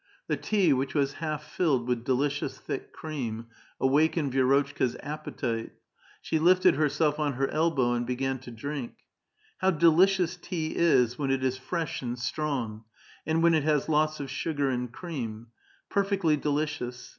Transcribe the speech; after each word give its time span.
The 0.27 0.35
tea, 0.35 0.73
which 0.73 0.95
was 0.95 1.13
half 1.21 1.43
filled 1.43 1.87
with 1.87 2.03
delicious, 2.03 2.57
thick 2.57 2.91
cream, 2.91 3.45
awakened 3.79 4.33
Vi^rotchka's 4.33 4.97
appetite. 5.03 5.73
She 6.23 6.39
lifted 6.39 6.73
herself 6.73 7.19
on 7.19 7.33
her 7.33 7.47
elbow, 7.49 7.91
and 7.93 8.03
began 8.03 8.39
to 8.39 8.49
drink. 8.49 8.93
*' 9.27 9.57
How 9.59 9.69
delicious 9.69 10.37
tea 10.37 10.75
is 10.75 11.19
when 11.19 11.29
it 11.29 11.43
is 11.43 11.57
fresh 11.59 12.01
and 12.01 12.17
strong, 12.17 12.83
and 13.27 13.43
when 13.43 13.53
it 13.53 13.61
has 13.63 13.87
lots 13.89 14.19
of 14.19 14.31
sugar 14.31 14.71
and 14.71 14.91
cream! 14.91 15.49
Perfectly 15.87 16.35
delicious 16.35 17.09